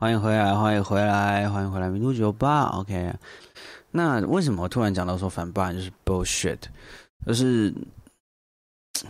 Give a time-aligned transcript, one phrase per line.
[0.00, 2.66] 欢迎回来，欢迎回来，欢迎回来，民族酒吧。
[2.66, 3.12] OK，
[3.90, 6.58] 那为什么我突然讲到说反霸就是 bullshit？
[7.26, 7.74] 就是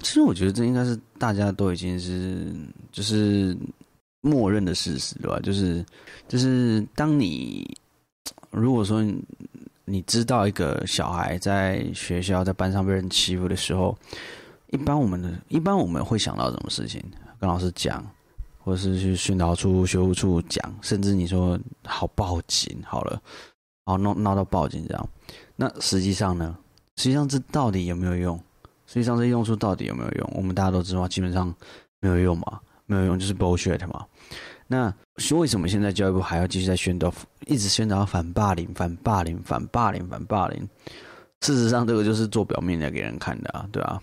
[0.00, 2.50] 其实我觉得这应该是大家都已经是
[2.90, 3.54] 就是
[4.22, 5.38] 默认的事实，对吧？
[5.40, 5.84] 就是
[6.26, 7.70] 就是当你
[8.50, 9.04] 如果说
[9.84, 13.94] 你知道一个小孩在学校在班上被人欺负的时候，
[14.68, 17.04] 一般我们的一般我们会想到什么事情？
[17.38, 18.02] 跟老师讲。
[18.68, 23.18] 或是去训导处、学务处讲，甚至你说好报警好了，
[23.86, 25.08] 好闹闹到报警这样，
[25.56, 26.54] 那实际上呢？
[26.98, 28.36] 实际上这到底有没有用？
[28.84, 30.30] 实际上这用处到底有没有用？
[30.34, 31.54] 我们大家都知道，基本上
[32.00, 34.04] 没有用嘛，没有用就是 bullshit 嘛。
[34.66, 34.92] 那
[35.34, 37.10] 为什么现在教育部还要继续在宣导，
[37.46, 40.68] 一直宣导反霸凌、反霸凌、反霸凌、反霸凌？
[41.40, 43.98] 事实上，这个就是做表面的给人看的啊，对啊。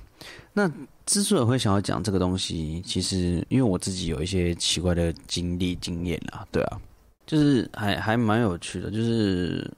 [0.54, 0.68] 那
[1.06, 6.82] 之所以会想要讲这个东西，其实因为我自己有一些奇怪的经历经验啊，对啊，
[7.28, 9.72] 就是还还蛮有趣的，就是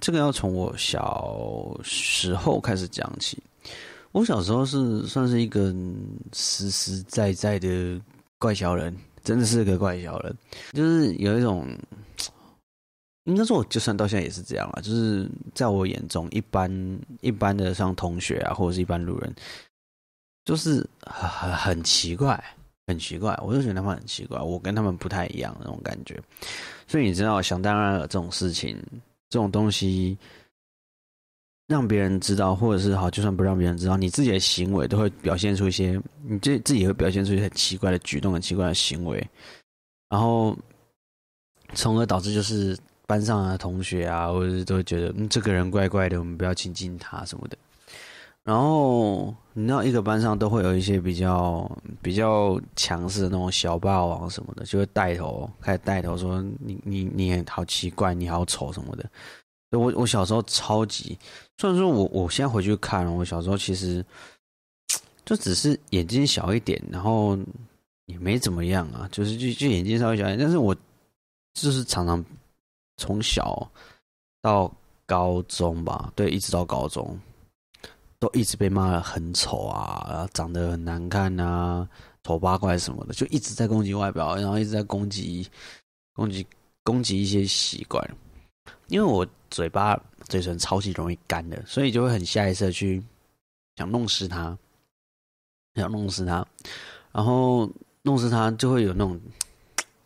[0.00, 3.36] 这个要从我小时候开始讲起。
[4.12, 5.74] 我小时候是算是一个
[6.32, 8.00] 实实在在的
[8.38, 8.94] 怪小人，
[9.24, 10.36] 真的是个怪小人，
[10.74, 11.66] 就是有一种，
[13.24, 16.70] 应该说我就算到现在也是这样了，就是在我眼中，一般
[17.20, 19.34] 一般的像同学啊，或者是一般路人。
[20.44, 22.42] 就是很很很奇怪，
[22.86, 26.20] 很奇怪，我就觉得他们很奇怪，我跟他们不太一样那种感觉。
[26.86, 28.76] 所以你知道，想当然了，这种事情，
[29.30, 30.18] 这种东西，
[31.68, 39.24] 让别人知道，或者是好，就算不让别人知道，你自己的行为都会表现出一些，你自自己会表现出一些很奇怪的举动、很奇怪的行为，
[40.08, 40.56] 然后，
[41.74, 47.56] 从而导致就是班上的同学啊，或者是都会觉得，嗯，这个人怪怪的，我们不要亲近他什么的。
[48.44, 51.70] 然后你知道，一个班上都会有一些比较
[52.02, 59.08] 比较强势的那种小霸王什么的，就会带头开始带头说你你你好奇怪，你好丑什么的。
[59.70, 61.16] 我我小时候超级，
[61.56, 64.04] 虽然说我我现在回去看，我小时候其实
[65.24, 67.38] 就只是眼睛小一点，然后
[68.06, 70.74] 也没怎么样啊，就是就就眼睛稍微小一点，但是我
[71.54, 72.22] 就是常常
[72.96, 73.70] 从小
[74.42, 74.70] 到
[75.06, 77.16] 高中吧，对，一直到高中。
[78.22, 81.88] 都一直被骂的很丑啊，然后长得很难看啊，
[82.22, 85.44] 丑八怪什么的，就一直在攻击外表，然后一直在攻击、
[86.12, 86.46] 攻击、
[86.84, 88.00] 攻击一些习惯。
[88.86, 93.02] 因为我嘴巴、嘴唇超级容易干的，所以就会很下意识去
[93.74, 94.56] 想弄湿它，
[95.74, 96.46] 想弄湿它，
[97.10, 97.68] 然后
[98.02, 99.20] 弄湿它就会有那种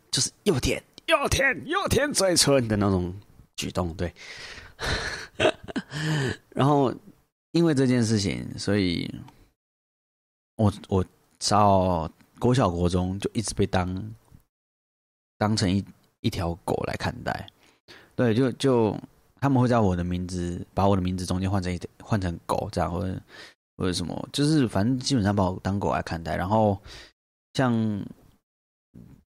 [0.09, 3.13] 就是又舔又舔又舔嘴唇的那种
[3.55, 4.11] 举动，对，
[6.49, 6.91] 然后。
[7.57, 9.09] 因为这件事情，所以
[10.55, 11.03] 我我
[11.49, 12.09] 到
[12.39, 14.13] 国小国中就一直被当
[15.37, 15.83] 当成一
[16.21, 17.49] 一条狗来看待，
[18.15, 18.95] 对，就就
[19.41, 23.19] 他们会在我的名字，把我的名字中间换成一换成狗这样，或者
[23.77, 26.79] 或者什么，就是反正基本上把我当狗来看待，然后
[27.55, 28.05] 像。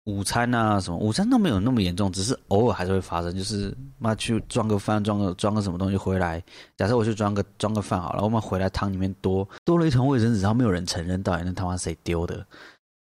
[0.10, 3.36] 午餐啊，什么午餐都没有那么严重，只是偶尔还是会发生。
[3.38, 6.44] 就是妈去装个饭，装个装个什么东西回来。
[6.76, 12.44] 假设我去装个装个饭好了，我们回来汤里面多多了一团卫生纸，然后没有人承认到底那他妈谁丢的。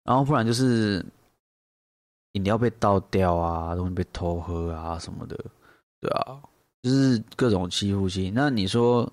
[0.03, 1.05] 然后不然就是
[2.33, 5.37] 饮料被倒掉啊，东西被偷喝啊什么的，
[6.01, 6.37] 对啊，
[6.83, 8.33] 就是各种欺负性。
[8.35, 9.09] 那你说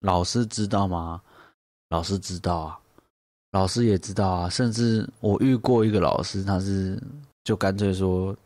[0.00, 1.20] 老师知道吗？
[1.90, 2.78] 老师知道啊，
[3.52, 6.98] 老师也知道啊，甚至我遇过一个老师，他是。
[7.46, 8.36] 就干脆说，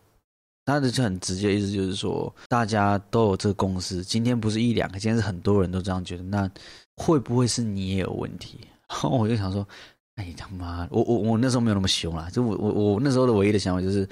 [0.67, 4.05] 他的就很直接的，意思就是说，大家都有这个共识。
[4.05, 6.23] 今天不是一两个，今天是很多人都这样觉得。
[6.25, 6.49] 那
[6.97, 8.61] 会不会是你也有问题？
[8.91, 9.67] 然后我就想说，
[10.17, 14.07] 哎他妈，我我我那时候没有那么凶啦，就我我我那时候的唯一的想法就是，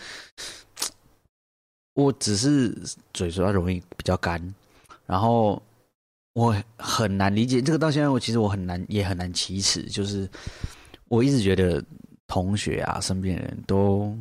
[1.93, 2.75] 我只是
[3.13, 4.43] 嘴唇容易比较干，
[5.05, 5.63] 然后
[6.33, 7.79] 我很难理解这个。
[7.79, 10.27] 到现在我其实我很难也很难启齿，就是
[11.09, 11.85] 我一直觉得
[12.27, 14.17] 同学啊，身边的人都。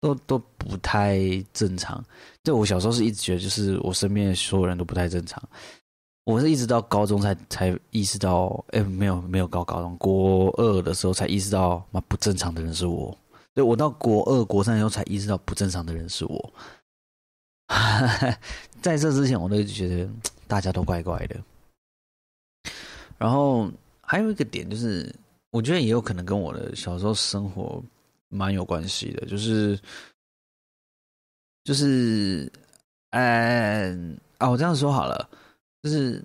[0.00, 1.18] 都都不太
[1.52, 2.02] 正常。
[2.44, 5.42] 就我小时候是一直觉得，就是我身边的所有人都不太正常。
[6.24, 13.16] 我是一直到高中才才意识到，哎，没有没有高高中国二的时候才意识到，妈不正常的人是我。
[13.54, 16.52] 对我到国二国三的时候才意识到，不正常的人是我。
[18.82, 20.08] 在这之前，我都觉得
[20.46, 21.36] 大家都怪怪的。
[23.16, 23.70] 然后
[24.00, 25.14] 还有一个点就是，
[25.50, 27.82] 我觉得也有可能跟我的小时候生活。
[28.28, 29.78] 蛮有关系的，就是，
[31.64, 32.50] 就是，
[33.10, 35.28] 嗯，啊，我这样说好了，
[35.82, 36.22] 就是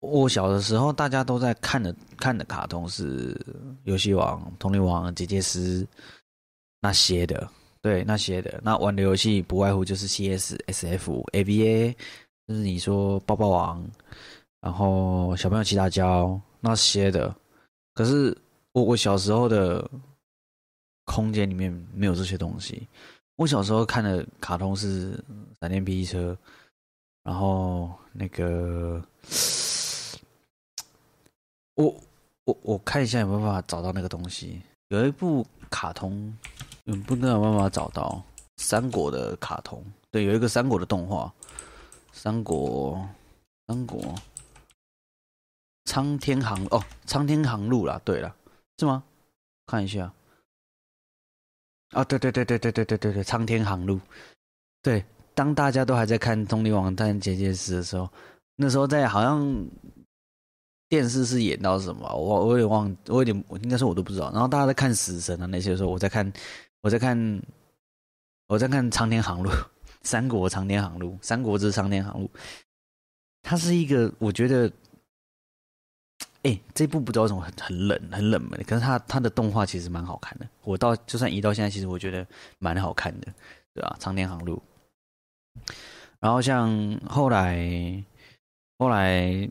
[0.00, 3.34] 我小的时候，大家都在看的看的卡通是
[3.84, 5.82] 《游戏王》《童年王》《姐姐丝》
[6.80, 7.48] 那些的，
[7.80, 8.60] 对那些的。
[8.62, 11.94] 那玩的游戏不外乎就是 CS、SF、ABA，
[12.48, 13.84] 就是你说抱抱王，
[14.60, 17.34] 然后小朋友骑大胶那些的。
[17.94, 18.36] 可是
[18.72, 19.88] 我我小时候的
[21.04, 22.88] 空间里面没有这些东西。
[23.36, 25.12] 我小时候看的卡通是
[25.60, 26.36] 闪电霹雳车，
[27.24, 29.02] 然后那个
[31.74, 31.94] 我
[32.44, 34.60] 我我看一下有没有办法找到那个东西。
[34.88, 36.36] 有一部卡通，
[36.84, 38.22] 嗯，不知道有办法找到
[38.58, 39.82] 三国的卡通。
[40.10, 41.32] 对，有一个三国的动画，
[42.12, 43.08] 三国
[43.66, 44.14] 三国
[45.86, 48.36] 苍天航哦，苍天航路啦，对了，
[48.78, 49.02] 是吗？
[49.66, 50.12] 看一下。
[51.92, 54.00] 啊，对对对对对对对对对，苍天航路，
[54.82, 55.04] 对，
[55.34, 58.08] 当大家都还在看《动力王探结界时》的时候，
[58.56, 59.66] 那时候在好像
[60.88, 64.30] 电视是演到什么，我我有点忘，我有点应该说我都不知道。
[64.32, 66.32] 然后大家在看死神啊那些时候，我在看，
[66.80, 67.42] 我在看，
[68.48, 69.50] 我在看苍天航路，
[70.02, 72.30] 三国苍天航路，三国之苍天航路，
[73.42, 74.72] 它是一个我觉得。
[76.42, 78.60] 哎，这部不知道为什么很很冷，很冷门。
[78.66, 80.48] 可是它它的动画其实蛮好看的。
[80.64, 82.26] 我到就算移到现在，其实我觉得
[82.58, 83.32] 蛮好看的，
[83.72, 83.96] 对吧？
[84.00, 84.60] 长天航路。
[86.18, 88.04] 然后像后来，
[88.76, 89.48] 后来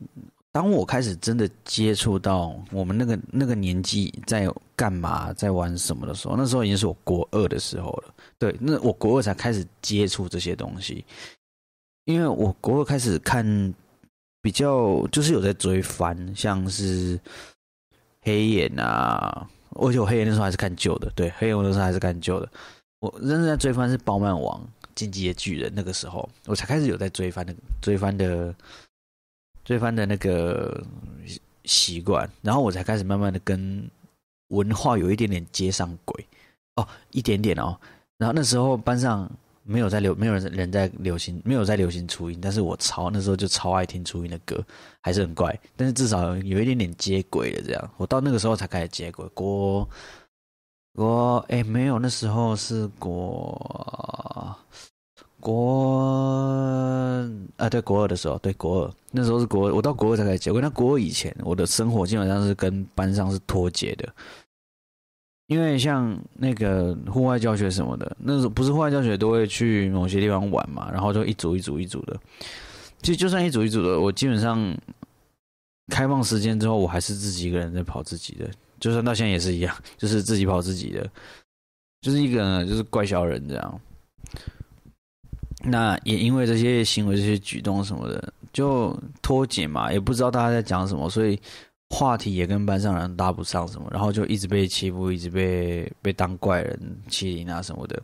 [0.51, 4.45] 当我开始真的接触到我们那个那个年纪在
[4.75, 8.13] 干嘛，在玩什么的时候，那时候已经是我国二的时候了。
[8.37, 11.05] 对，那我国二才开始接触这些东西，
[12.03, 13.73] 因为我国二开始看。
[14.41, 17.19] 比较就是有在追番，像是
[18.21, 22.49] 黑眼啊，而且我黑眼那时候还是看旧的，对，黑眼我那时候还是看旧的。
[22.99, 24.59] 我真正在追番是《包曼王》
[24.95, 28.53] 《进击的巨人》，那个时候我才开始有在追番的追番的
[29.63, 30.83] 追番的那个
[31.65, 33.89] 习惯，然后我才开始慢慢的跟
[34.47, 36.27] 文化有一点点接上轨
[36.75, 37.77] 哦，一点点哦。
[38.17, 39.29] 然后那时候班上。
[39.63, 44.63] 没有在流，没有人人在流行，没有在流行初音，但是我超那时候就超爱听初音的歌，
[45.01, 47.91] 还是很怪，但是至少有一点点接轨的这样。
[47.97, 49.25] 我到那个时候才开始接轨。
[49.33, 49.87] 国
[50.93, 54.57] 国哎，没有，那时候是国
[55.39, 55.99] 国
[57.57, 60.61] 啊，对国二的时候，对国二那时候是国二，我到国二才开始接轨。
[60.61, 64.13] 那国二以前，我的生活基本上是跟班上是脱节的。
[65.51, 72.17] 因为像那个户外教学什么的，那种不是户外教学都会去某些地方玩嘛，然后就一组一组一组的。
[73.01, 74.73] 其实就算一组一组的，我基本上
[75.89, 78.49] 开放时间之后，我还是自己一个人在跑自己的，
[78.79, 81.05] 就算到现在也是一样，就是自己跑自己的，
[81.99, 83.81] 就是一个就是怪小人这样。
[85.65, 91.37] 那也因为这些行为、这些举动什么的，就脱节嘛，也不知道大家在讲什么，所以。
[91.93, 96.79] 话题也跟班上人搭不上什么，然后就一直被欺负，一直被被当怪人
[97.09, 98.01] 欺凌啊什么的。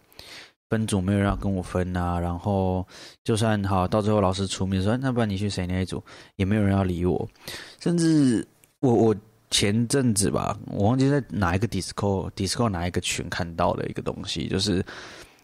[0.69, 2.85] 分组没有人要跟我分啊，然后
[3.23, 6.03] 就算好到最后老师出面说，那不然你去谁那一组，
[6.35, 7.25] 也没有人要理我。
[7.79, 8.45] 甚至
[8.81, 9.15] 我我
[9.49, 14.85] 前阵子吧，我忘记在哪一个 Discord Discord 哪一个群看到的一个东西，就是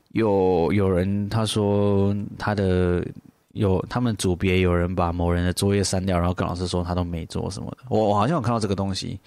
[0.10, 3.08] 有有人他说他的。
[3.54, 7.78] 有他们组别有人把某人的作业删掉，然后跟老师说他都没做什么的。
[7.90, 9.20] 我我好像有看到这个东西，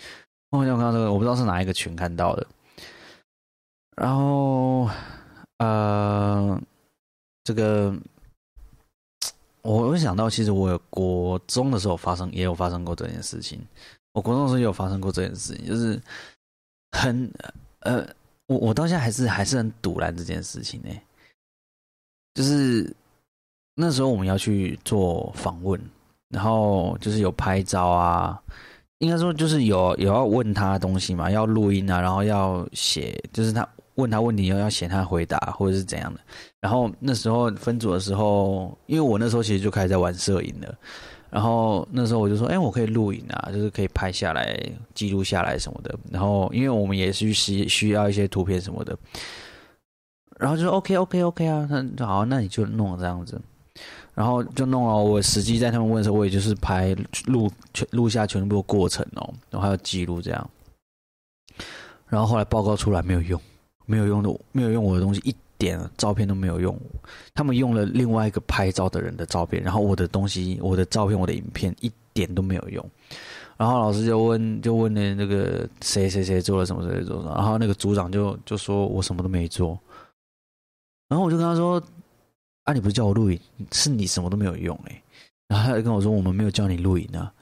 [0.50, 2.46] 我好像有看到这个，我不知道是哪一个群看到的。
[3.96, 4.90] 然后，
[5.58, 6.61] 呃，
[7.44, 7.96] 这个
[9.62, 13.65] 我会想到，其实我有国中的时候发生，也有发生过这件事情。
[14.12, 16.03] 我国中的时候也有发生过这件事情，就是
[16.91, 17.32] 很
[17.81, 18.05] 呃，
[18.48, 20.91] 我我到现在还是还是很堵拦这件事情呢，
[22.34, 22.93] 就是。
[23.79, 25.79] 那时候我们要去做访问，
[26.31, 28.41] 然后就是有拍照啊，
[28.99, 36.21] 应该说就是有有要问他东西嘛，要录音啊，然后要写，就是他问他问题要要写他回答或者是怎样的。
[36.59, 40.75] 然后那时候分组的时候，因为我那时候其实就开始在玩摄影了，
[41.29, 44.59] 然后那时候我就说，哎，我可以录影啊，就是可以拍下来、
[44.95, 45.95] 记录下来什么的。
[46.11, 48.97] 然后因为我们也是需需要一些图片什么的，
[50.39, 53.39] 然后就说 OK OK OK 啊，那好，那你就弄这样子。
[54.17, 56.96] 然后就弄了，我实际在他们问的时候，我也就是拍
[57.27, 60.51] 录全录下全部过程哦，然后还有记录这样。
[62.08, 63.39] 然后后来报告出来没有用，
[63.85, 66.75] 没有用的，没有用我的东西，一点照片都没有用。
[67.35, 72.91] 他们用了另外一个拍照的人的照片，然后我的东西，我的照片，我的影片一点都没有用。
[73.58, 79.79] 然后老师就问，就问了那个谁谁谁做了什么谁做什么，然后那个组长就就说我什么都没做。
[81.11, 81.82] 然后我就跟他说。
[82.67, 82.73] 啊！
[82.73, 83.41] 你不是叫我录影，
[83.73, 85.03] 是你什么都没有用哎。
[85.46, 87.32] 然后他就跟我说：“我们没有叫你录影啊。”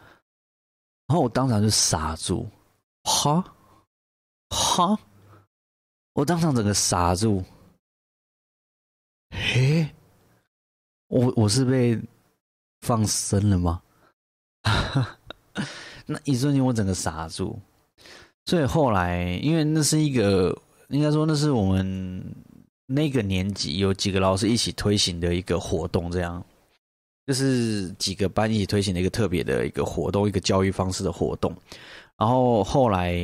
[1.08, 2.46] 然后我当场就傻住，
[3.04, 3.42] 哈，
[4.50, 4.98] 哈！
[6.12, 7.42] 我当场整个傻住。
[9.30, 9.94] 诶，
[11.08, 11.98] 我我是被
[12.82, 13.82] 放生了吗？
[16.06, 17.58] 那一瞬间我整个傻住。
[18.44, 20.54] 所以后来，因为那是一个，
[20.88, 22.22] 应该说那是我们
[22.86, 26.44] 那个年级有几个老师一起推行的一个活动，这样，
[27.26, 31.54] 就是几个班一起推行的一个特别的一个活动，一个教育方式的活动。
[32.16, 33.18] 然后后来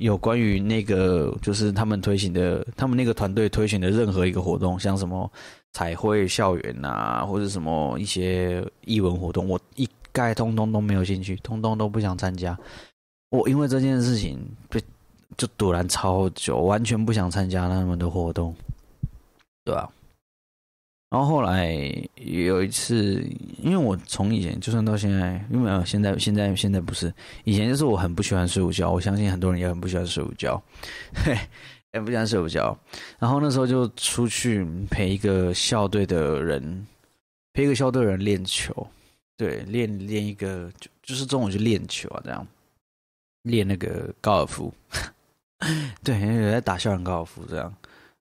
[0.00, 5.30] 有关于那个，就是他们推行的，他们那个团队推行的任何一个活动，像什么
[5.72, 12.58] 彩绘校园啊，或者什么一些艺文活动，我一概通通都没有兴趣，通通都不想参加。
[13.30, 14.82] 我因为这件事情被
[15.36, 18.52] 就堵然超久，完全不想参加他们的活动，
[19.64, 19.90] 对吧？
[21.10, 21.74] 然后后来
[22.16, 23.22] 有一次，
[23.58, 27.12] 因为我从以前就算到现在，因为现在现在现在不是
[27.44, 28.90] 以前，就是我很不喜欢睡午觉。
[28.90, 30.62] 我相信很多人也很不喜欢睡午觉，
[31.14, 31.36] 嘿，
[31.92, 32.74] 很不喜欢睡午觉。
[33.18, 36.86] 然后那时候就出去陪一个校队的人，
[37.52, 38.74] 陪一个校队人练球，
[39.36, 42.46] 对，练练一个就就是中午去练球啊，这样。
[43.42, 44.72] 练那个高尔夫，
[46.04, 47.74] 对，有在打校园高尔夫这样，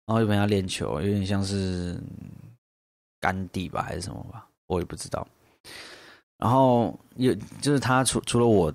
[0.06, 2.00] 然后就陪他练球，有点像是
[3.20, 5.26] 干地吧，还是什么吧，我也不知道。
[6.38, 8.74] 然后有就是他除除了我，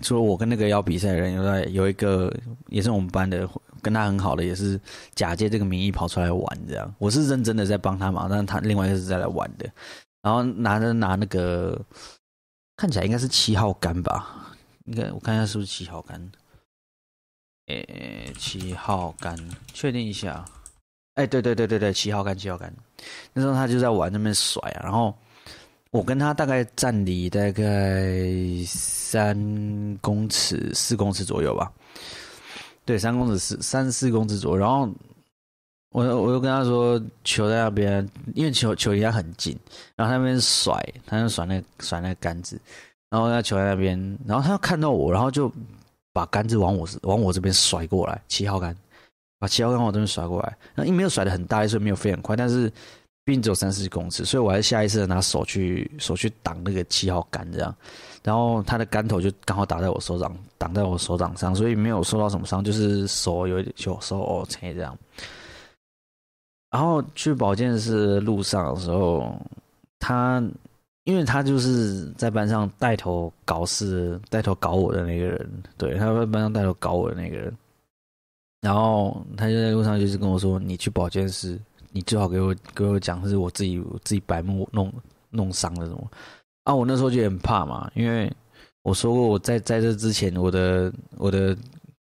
[0.00, 2.32] 除了我跟那个要比赛的人，有在有一个
[2.68, 3.48] 也是我们班的，
[3.82, 4.80] 跟他很好的，也是
[5.16, 6.94] 假借这个名义跑出来玩这样。
[6.98, 9.68] 我是认真的在帮他忙，但他另外一个是在来玩的，
[10.22, 11.84] 然后拿着拿那个
[12.76, 14.54] 看起来应该是七号杆吧。
[14.84, 16.30] 应该我看一下是不是七号杆？
[17.66, 19.36] 诶，七号杆，
[19.72, 20.44] 确定一下。
[21.14, 22.72] 哎，对对对对对，七号杆，七号杆。
[23.32, 25.14] 那时候他就在玩那边甩啊，然后
[25.90, 28.22] 我跟他大概站离大概
[28.66, 29.36] 三
[30.00, 31.70] 公尺、四公尺左右吧。
[32.84, 34.56] 对，三公尺四三四公尺左右。
[34.56, 34.88] 然后
[35.90, 39.58] 我我又跟他说，球在那边，因为球球离他很近，
[39.96, 40.72] 然后他那边甩，
[41.06, 42.60] 他就甩那甩那个杆子。
[43.10, 45.52] 然后那球在那边，然后他看到我，然后就
[46.12, 48.76] 把杆子往我往我这边甩过来，七号杆，
[49.40, 50.56] 把七号杆往这边甩过来。
[50.76, 52.70] 那因为没有甩的很大，所以没有飞很快，但是
[53.24, 57.74] 毕竟只有三四公尺，所以我还是下意识的拿手去手去挡那个七号杆这样。
[58.22, 64.96] 然后他的杆头就刚好打在我手掌，挡在我手掌上，所以没有受到什么伤，就是手有点就手哦切这样。
[66.70, 69.34] 然后去保健室路上的时候，
[69.98, 70.40] 他。
[71.04, 77.52] 因为他就是在班上带头搞事、带头搞我的那个人，对他在班上带头搞我的那个人，
[78.60, 81.58] 然后他就在路上就是跟我说：“你去保健室，
[81.92, 84.92] 你最好给我给我讲是我自己我自己白目弄
[85.30, 86.10] 弄伤了什么。”
[86.64, 88.32] 啊，我那时候就很怕嘛，因为
[88.82, 91.56] 我说过我在在这之前我的我的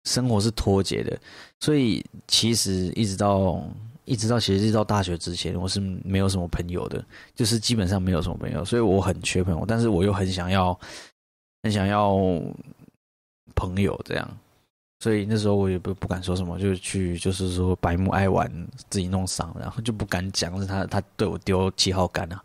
[0.04, 1.18] 生活是脱节的，
[1.60, 3.62] 所以其实一直到。
[4.10, 10.72] 一直到其实一直到大学之前，我是没有什么朋友的，就是基本上没有什么朋友，所以我很缺朋友，但是我又很想要，
[11.62, 12.16] 很想要
[13.54, 14.38] 朋友这样，
[15.00, 18.50] 所以那时候我也不不敢说什么，就去就是说白木爱玩，
[18.90, 22.42] 自己弄伤，然后就不敢讲是他他对我丢七号杆啊，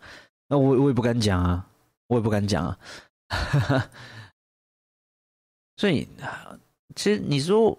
[0.48, 1.66] 那我我也不敢讲啊，
[2.08, 2.78] 我也不敢讲啊，
[5.78, 6.08] 所以
[6.96, 7.78] 其实你说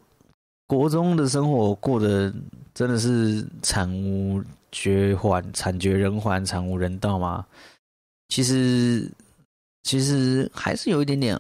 [0.67, 2.33] 国中的生活过得。
[2.75, 7.47] 真的是惨无绝患，惨绝人寰，惨无人道吗？
[8.31, 9.09] 其实，
[9.85, 11.39] 其实还是有一点点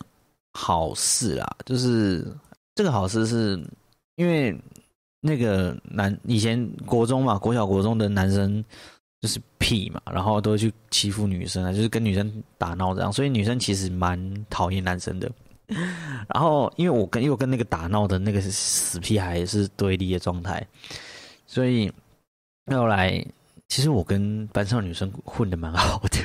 [0.52, 1.56] 好事啦。
[1.66, 2.24] 就是
[2.74, 3.62] 这个好事，是
[4.16, 4.56] 因为
[5.20, 8.64] 那个男以前国中嘛，国小国中的男生
[9.20, 14.18] 就是屁嘛，然后都去欺负女生啊，就是跟女生打闹这样，所以女生其实蛮
[14.50, 15.30] 讨厌男生的。
[16.28, 20.64] 然后，因为我跟因为我跟那个打闹的那个死屁孩是对立的状态。
[21.46, 21.90] 所以
[22.66, 23.24] 后来，
[23.68, 26.18] 其实我跟班上女生混的蛮好的，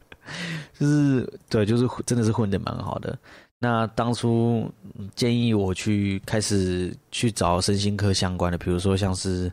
[0.78, 3.18] 就是对，就是真的是混的蛮好的。
[3.62, 4.68] 那当初
[5.14, 9.50] 建议我去开始去找身心科相关的，比如说像是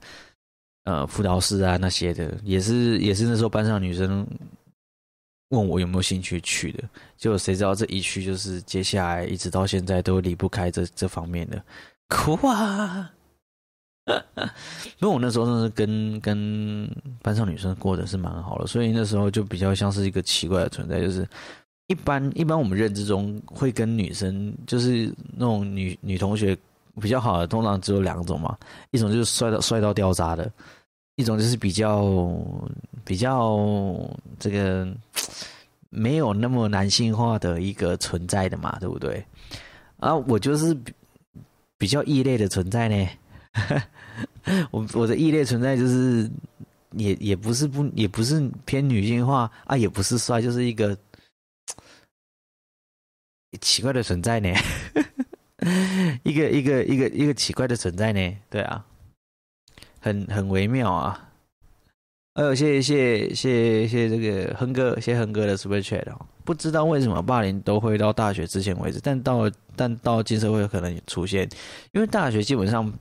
[0.85, 4.25] 呃辅导室啊那些的，也是也是那时候班上女生
[5.49, 6.83] 问我有没有兴趣去的。
[7.17, 11.63] 就谁知道这一去就是接下来一直到现在都离不开这这方面的，
[12.07, 13.13] 哭啊！
[14.97, 16.89] 因为我那时候真的是跟跟
[17.21, 21.27] 班上女生过得是蛮好的，所以那时候就比较像是一个奇怪的存在，就是
[21.89, 26.55] 一般一般我们认知中会跟女生就是那种女女同学
[27.01, 28.55] 比较好的，通常只有两种嘛，
[28.91, 30.51] 一种就是帅到帅到掉渣的，
[31.15, 32.31] 一种就是比较
[33.03, 33.57] 比较
[34.37, 34.87] 这个
[35.89, 39.25] 没有那么男性化的一个存在的嘛，对不对？
[39.97, 40.77] 啊，我就是
[41.79, 43.07] 比较异类的存在呢。
[44.69, 46.29] 我我的异类存在就是
[46.91, 50.95] 也也不是不也不是偏女性化啊，也不是帅，就是一个
[53.57, 54.53] 奇怪的存在呢，
[56.23, 58.85] 一个一个一个一个奇怪的存在呢，对啊，
[59.99, 61.25] 很很微妙啊。
[62.35, 66.25] 还有谢谢谢谢这个亨哥，谢亨哥的 super chat 哦。
[66.45, 71.49] 不知道为什么霸凌都会到大学之前为止，但到但到进社会可能出现，
[71.91, 72.91] 因为大学基本上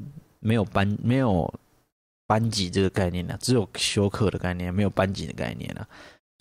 [0.41, 1.53] 没有班没有
[2.27, 5.87] 班级这个概念呢，只有休课的概念，没有班级的概念了，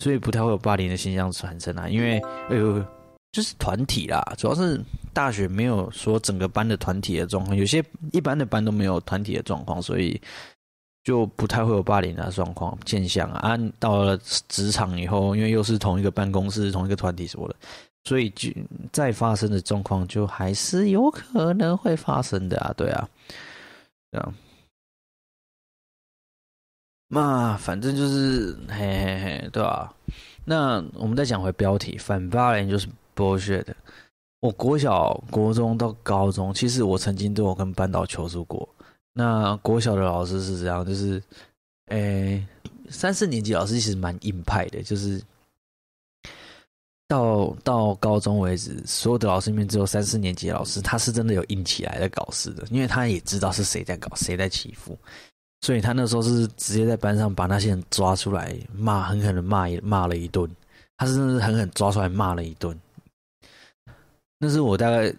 [0.00, 1.88] 所以不太会有霸凌的现象产生啊。
[1.88, 2.18] 因为
[2.50, 2.84] 哎呦，
[3.32, 4.80] 就是团体啦，主要是
[5.12, 10.20] 大学没有说整个班的团体的状况，有些一般的班都没有团体的状况，所以。
[11.04, 13.56] 就不太会有霸凌的状况现象啊。
[13.78, 14.18] 到了
[14.48, 17.56] 职场以后，因为又是同一个办公室、同一个团体什么的，
[18.04, 18.50] 所以就
[18.92, 22.74] 再发生的状况就还是有可能会发生的啊。
[22.76, 23.08] 对啊，
[24.12, 24.34] 这样。
[27.08, 29.94] 那反正就是嘿嘿嘿，对吧？
[30.44, 32.86] 那我们再讲回标题，反霸凌就是
[33.18, 33.66] bullshit。
[34.40, 38.68] 我国小、国中到高中，其实我曾经都有跟班导求助过。
[39.12, 41.20] 那国小的老师是这样，就是，
[41.86, 42.46] 诶，
[42.88, 45.20] 三四年级老师其实蛮硬派的，就是
[47.08, 54.96] 到到高中为止，所有的老师里面只有三四年级老师，他是真的有硬起来的搞事的，因为他也知道是谁在搞，谁在欺负，
[55.62, 60.48] 所以他那时候是直接在班上把那些人抓出来骂，狠狠的骂一骂了一顿，
[60.96, 62.78] 他是真的狠狠抓出来骂了一顿。
[64.38, 65.14] 那是我大概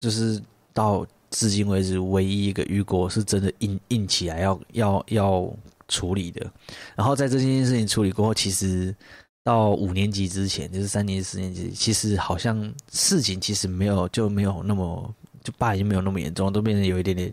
[0.00, 0.40] 就是
[0.72, 1.06] 到。
[1.34, 5.50] 至今为止，唯一一个雨果是真的硬硬起来要要要
[5.88, 6.52] 处理的。
[6.94, 8.94] 然后在这件事情处理过后，其实
[9.42, 17.32] 到五年级之前，就是三年级、四年级，其实好像事情其实没有就没有那么就爸已经没有那么严重，都变成有一点点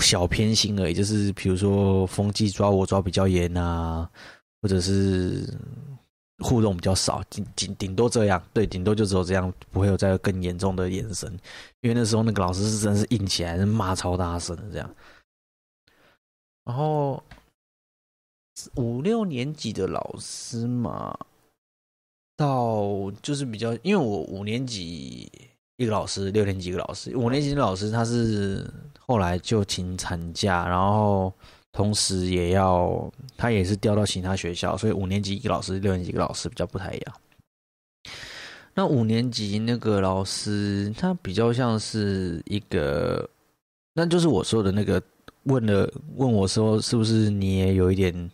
[0.00, 0.94] 小偏心而已。
[0.94, 4.08] 就是比如说风纪抓我抓比较严啊，
[4.62, 5.46] 或者是。
[6.40, 11.30] 互动比较少，顶顶顶多这样，对，顶多就只有这样，不会有再更严重的眼神，
[11.82, 14.94] 因为那时候那个老师是真是硬起来，是骂超大声的这样。
[16.64, 17.22] 然后
[18.76, 21.16] 五六年级的老师嘛，
[22.36, 25.30] 到就是比较，因为我五年级
[25.76, 31.32] 一个老师，六年级一个老师，五年级的老师他是后来就请产假，然后。
[31.72, 37.20] 同时也要，他也是调到其他学校，所以五年级一个老师，六年级一个老师比较不太一样。
[38.74, 43.28] 那五年级那个老师，他比较像是一个，
[43.94, 45.00] 那就是我说的那个，
[45.44, 48.30] 问了问我说，是不是你也有一点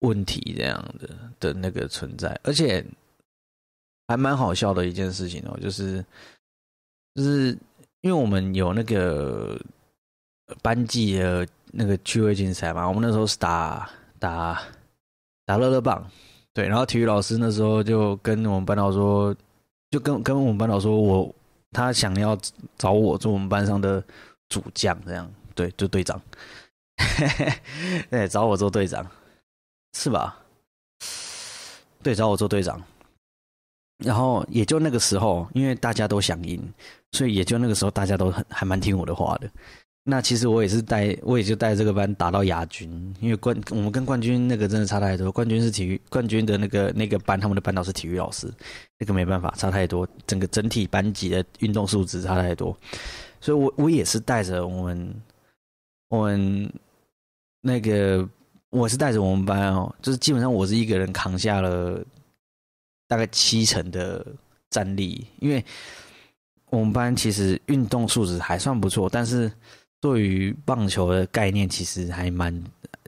[0.00, 1.08] 问题这样的
[1.40, 2.84] 的那个存在，而且
[4.06, 6.04] 还蛮好笑的一件事情哦，就是
[7.16, 7.50] 就是
[8.00, 9.60] 因为我们有那个
[10.62, 11.44] 班级的。
[11.72, 14.60] 那个趣味竞赛嘛，我们那时候是打打
[15.44, 16.04] 打乐乐棒，
[16.54, 19.34] 对，然后体育老师那时候就跟我们班导说，
[19.90, 21.34] 就跟跟我们班导说，我
[21.72, 22.36] 他想要
[22.76, 24.02] 找我做我们班上的
[24.48, 26.20] 主将，这样，对，就队长，
[28.10, 29.06] 对，找我做队长，
[29.96, 30.38] 是吧？
[32.02, 32.82] 对，找我做队长，
[34.04, 36.72] 然后也就那个时候，因为大家都想赢，
[37.12, 39.50] 所以也就那个时候，大家都很还蛮听我的话的。
[40.10, 42.90] 那其实我也是带，我也就带这个班打到亚军，
[43.20, 45.30] 因为冠我们跟冠军那个真的差太多。
[45.30, 48.50] 冠军是体育冠军的那个那个班，他们的班导是体育老师，
[48.98, 52.74] 那个没办法，差太多，整个整体班级的运动素质差太多。
[53.38, 55.14] 所以我我也是带着我们
[56.08, 56.72] 我们
[57.60, 58.26] 那个
[58.70, 62.02] 我是带着我们班哦，就是基本上我是一个人扛下了
[63.06, 64.24] 大概七成的
[64.70, 65.62] 战力，因为
[66.70, 69.52] 我们班其实运动素质还算不错，但是。
[70.00, 72.62] 对于棒球的概念，其实还蛮，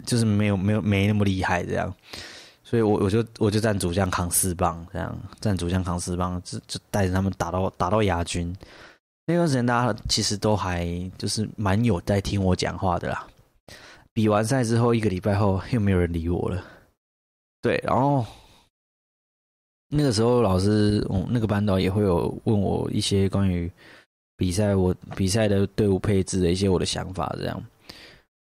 [0.05, 1.95] 就是没有没有没那么厉害这样，
[2.65, 8.53] 所以我我就我就站主将扛四棒这样，站主将扛四棒，就就带着他们打到打到亚军。
[9.27, 10.85] 那段时间大家其实都还
[11.17, 13.25] 就是蛮有在听我讲话的啦。
[14.13, 16.65] 比完赛之后一个礼拜后，又没有人理我了。
[17.63, 18.27] 对，然后
[19.89, 23.71] 那个时候老师，嗯，那个班导也会有问我一些关于。
[24.41, 27.63] 比赛我比赛的队伍配置的一些我的想法，这样。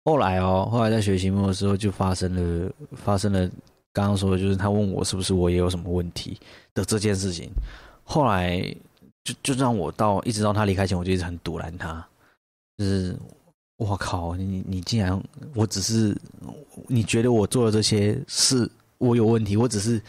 [0.04, 3.48] 后来哦，后来在学习末的时候就发生了发生了
[3.94, 6.38] 刚刚说的，就是他问我是不是我也有什么问题
[6.74, 7.50] 的这件事情。
[8.04, 8.60] 后来
[9.24, 12.06] 就就让我到一直到他离开前，我就一直很堵拦他，
[12.78, 13.16] 就是
[13.78, 15.18] 我靠，你你竟然
[15.54, 16.14] 我只是
[16.88, 20.02] 你觉得我做的这些是我有问题，我只是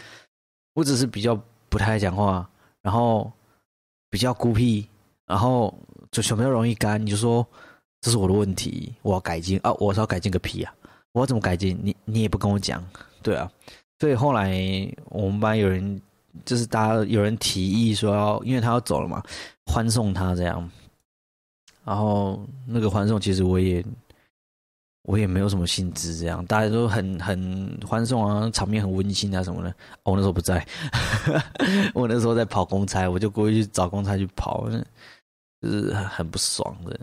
[0.74, 2.50] 我只是比较不太爱讲话，
[2.82, 3.30] 然后
[4.10, 4.88] 比较孤僻。
[5.26, 5.76] 然后
[6.10, 7.46] 就小朋友容易干，你就说
[8.00, 9.72] 这是我的问题，我要改进啊！
[9.74, 10.72] 我是要改进个屁啊！
[11.12, 11.78] 我要怎么改进？
[11.82, 12.84] 你你也不跟我讲，
[13.22, 13.50] 对啊。
[13.98, 14.52] 所以后来
[15.06, 16.00] 我们班有人
[16.44, 19.22] 就是大家有人提议说要，因为他要走了嘛，
[19.64, 20.70] 欢送他这样。
[21.84, 23.84] 然后那个欢送其实我也
[25.02, 29.74] 我也没有什么兴致，这样大家都很很欢送啊，场面很温馨啊什么的。
[30.04, 30.66] 我那时候不在，
[31.94, 34.68] 我那时候在跑公差，我就过去找公差去跑，
[35.60, 36.98] 就是很不爽的。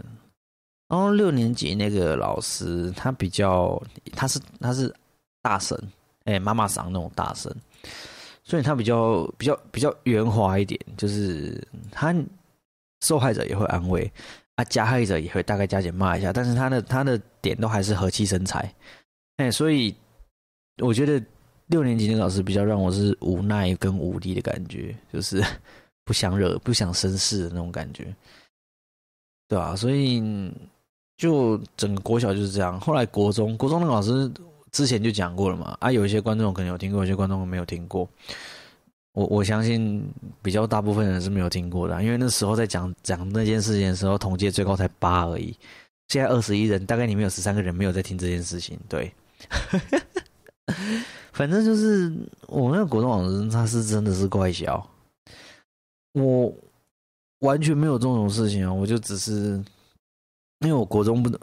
[0.87, 3.81] 然后六年级那个老师，他比较
[4.13, 4.93] 他是他是
[5.41, 5.77] 大神。
[6.25, 7.53] 哎，妈妈嗓那种大神，
[8.45, 11.61] 所以他比较比较比较圆滑一点，就是
[11.91, 12.15] 他
[13.01, 14.09] 受害者也会安慰，
[14.55, 18.73] 啊，加害者也会大概加减骂一下，但是他的他的点都还是和气生财，
[19.35, 19.93] 哎，所以
[20.81, 21.21] 我觉得
[21.67, 25.43] 六年级的老师比较让我是无奈跟无力的感觉，就是
[26.05, 28.15] 不想惹、不想生事的那种感觉，
[29.53, 29.75] 对吧？
[29.75, 30.23] 所以
[31.17, 34.31] 就整个国小就是这样，后来国中，国中的老师。
[34.71, 38.09] 之前就讲过了嘛，啊，有一些观众可能有听过，有些观众没有听过。
[39.11, 40.03] 我我相信
[40.41, 45.55] 比较大部分人是没有听过的，因为那时候在讲讲那件事情的时候，同届最高才八而已。
[46.07, 48.75] 现在二十一人，大概里面有十三个人没有在听这件事情。
[48.89, 49.13] 对，
[51.31, 52.11] 反正就是
[52.47, 54.89] 我那个国中老师，他是真的是怪小，
[56.13, 56.51] 我
[57.43, 59.63] 完全没有这种事情啊，我就只是
[60.59, 61.39] 因为我国中不能。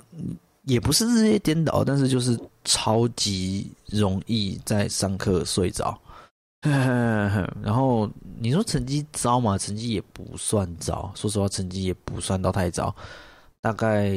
[0.64, 5.98] 也不是日夜颠倒，但是就是超级容易在上课睡着。
[6.60, 8.08] 然后
[8.38, 9.56] 你说成绩糟嘛？
[9.56, 12.94] 成绩也不算糟，说实话，成绩也不算到太糟。
[13.62, 14.12] 大概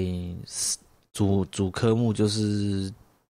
[1.13, 2.93] 主主科目就是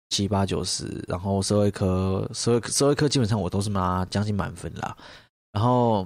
[0.10, 4.96] 七八九十，然后社会科、社会社会科基本上我都是拿将近满分啦。
[5.54, 6.06] 然后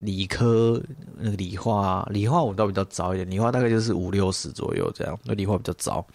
[0.00, 0.82] 理科
[1.16, 6.06] 那个理化，理化我倒比较早一点，理化大概就是五六十左右这样，那理化比较早。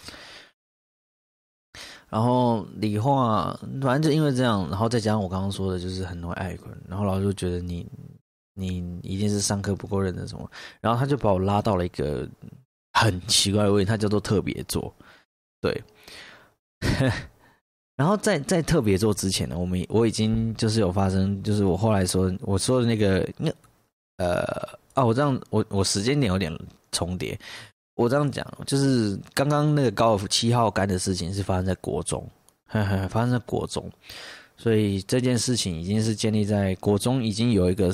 [2.09, 7.87] 然后理化，反正就因为这样，然后再加上我刚刚说的，就是很多爱困，然后老师就觉得你
[8.53, 12.27] 你一定是上课不够认真什么，然后他就把我拉到了一个
[12.93, 14.93] 很奇怪的位置，他叫做特别座，
[15.61, 15.83] 对。
[17.95, 23.53] 然后在在特别座之前呢，我们我已经就是有发生，就是我后来说我说的那个那
[24.17, 24.41] 呃
[24.93, 26.55] 啊，我这样我我时间点有点
[26.91, 27.39] 重叠。
[27.95, 32.27] 我这样讲，就是刚刚那个高尔夫七号杆的事情是发生在国中，
[33.09, 33.91] 发生在国中，
[34.57, 37.93] 所以这件事情已经是建立在国中，已经有一个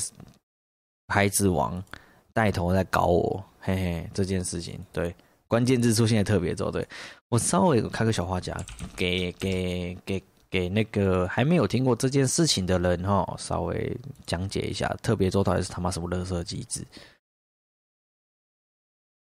[1.08, 1.84] 孩子王
[2.32, 5.14] 带头在搞我，嘿嘿，这件事情对
[5.48, 6.88] 关键字出现的特别多，对
[7.28, 8.56] 我稍微开个小画家，
[8.96, 16.86] 给给给给那个还没有听过这件事情的人哈，稍微讲解一下特别周到底是他妈什么乐色机制。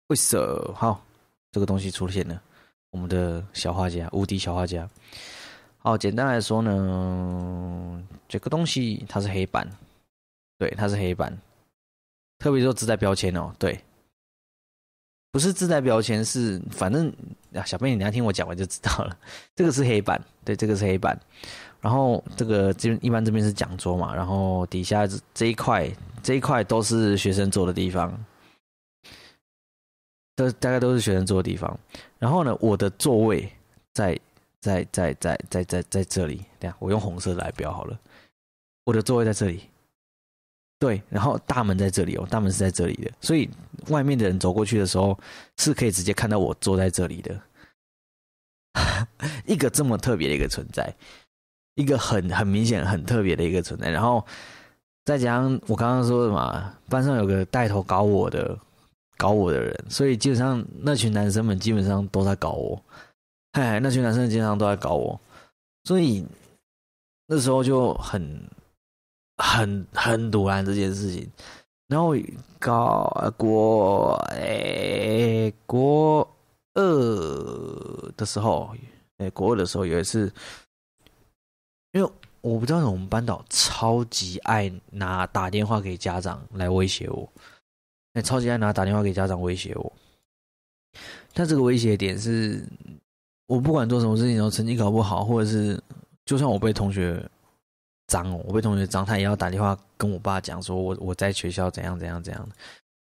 [0.08, 0.74] 为什么？
[0.74, 1.04] 好，
[1.50, 2.40] 这个东西出现了，
[2.90, 4.88] 我们的小画家，无敌小画家。
[5.78, 9.68] 好，简单来说呢，这个东西它是黑板，
[10.58, 11.36] 对，它是黑板。
[12.38, 13.80] 特别说自带标签哦，对，
[15.36, 17.12] 不是自带标签，是反正
[17.52, 19.14] 啊，小妹你等下听我讲完就知道了。
[19.54, 21.14] 这个是黑板，对，这个是黑板。
[21.78, 28.18] 然后这个这边一般这边是讲桌嘛，然后底下这一块这一块都是学生坐的地方。
[30.34, 31.78] 都大概都是学生坐的地方，
[32.18, 33.46] 然后呢，我的座位
[33.92, 34.18] 在
[34.62, 36.46] 在在在在在在这里。
[36.58, 38.00] 等下我用红色来标好了，
[38.84, 39.68] 我的座位在这里。
[40.78, 43.48] 对，然后大门在这里哦，大门是在这里的，所以
[43.88, 45.18] 外面的人走过去的时候
[45.58, 47.40] 是可以直接看到我坐在这里的。
[49.46, 50.94] 一个这么特别的一个存在，
[51.74, 54.24] 一个很很明显很特别的一个存在，然后
[55.04, 58.58] 再加上我刚刚说的嘛，班上有个带头搞我的。
[59.18, 62.78] 搞我的人，所以基本上那群男生们基本上都在搞我，
[63.54, 65.18] 嗨，那群男生经常都在搞我，
[65.84, 66.22] 所以
[67.26, 68.38] 那时候就很
[69.36, 71.30] 很 很堵拦这件事情。
[71.88, 72.14] 然后
[72.58, 76.28] 高国诶国
[76.74, 78.74] 二的时候，
[79.18, 80.32] 诶国二的时候有一次，
[81.92, 87.28] 因为我不知道我们班导超级爱拿打电话给家长来威胁我。
[88.12, 89.92] 那超级爱拿打电话给家长威胁我，
[91.34, 92.66] 他这个威胁点是，
[93.46, 95.80] 我不管做什么事情，然后成绩考不好，或者是
[96.24, 97.22] 就算我被同学
[98.06, 102.48] 脏哦，我被同学脏，他也要打电话跟我爸讲，说我我在学校怎样怎样怎样。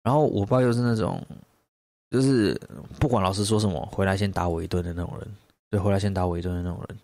[0.03, 1.21] 然后我爸又是那种，
[2.09, 2.59] 就是
[2.99, 5.27] 不管老师说什么，回来先打我一顿的那种人，
[5.69, 6.97] 对，回来先打我一顿的那种人，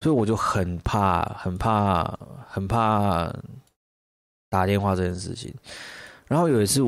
[0.00, 3.32] 所以我就很怕，很怕，很怕
[4.48, 5.54] 打电话这件事情。
[6.26, 6.82] 然后有一次。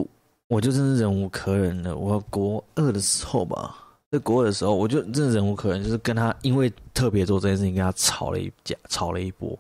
[0.51, 1.97] 我就真是忍无可忍了。
[1.97, 3.73] 我国二的时候吧，
[4.11, 9.57] 在国二的时候，我就真的忍无可忍，就是跟他因为特别做这件事情跟他吵了一架，吵了一波，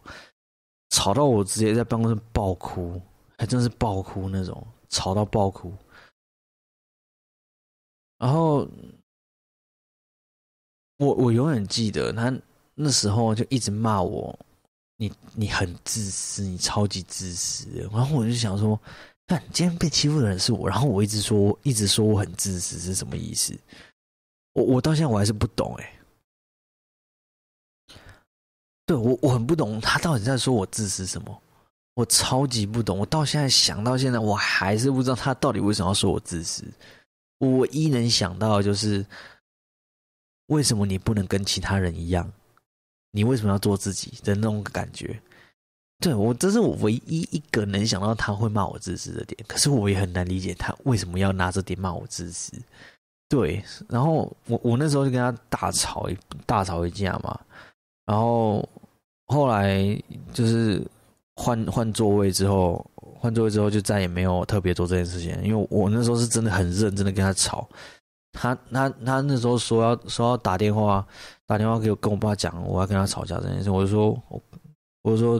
[0.90, 3.00] 吵到我直接在办公室爆哭，
[3.38, 5.72] 还真是爆哭那种，吵到爆哭。
[8.18, 8.68] 然后
[10.98, 12.30] 我我永远记得他
[12.74, 14.38] 那时候就一直骂我，
[14.96, 17.66] 你你很自私，你超级自私。
[17.92, 18.78] 然后我就想说，
[19.26, 23.58] 看今天被欺负的人是我，然后我一直说一直说我很自私是什么意思？
[24.52, 25.99] 我我到现在我还是不懂哎。
[28.90, 31.42] 对我我很不懂他到底在说我自私什么，
[31.94, 32.98] 我超级不懂。
[32.98, 36.64] 我到现在想到现在我还是不知道他到底为什么要说我自私。
[37.38, 39.06] 我唯一能想到的就是，
[40.46, 42.28] 为什么你不能跟其他人一样？
[43.12, 45.22] 你为什么要做自己的那种感觉？
[46.00, 49.40] 对我，这是我唯一一个能想到他会骂我自私的点。
[49.46, 52.60] 可是我也很难理解他为什么要拿这点骂我自私。
[53.28, 57.38] 对，然后我我那时候就跟他大吵一大吵一架嘛。
[58.04, 58.68] 然后
[59.30, 59.98] 后来
[60.32, 60.84] 就是
[61.36, 62.84] 换换座位之后。
[63.22, 65.30] 换座位之后，就再也没有特别做这件事情。
[65.44, 67.68] 因为我那时候是真的很认真的跟他吵，
[68.32, 71.06] 他他他那时候说要说要打电话，
[71.44, 74.42] 打电话给我跟我爸讲，我要跟他吵架这件事，我就说，我
[75.02, 75.38] 我说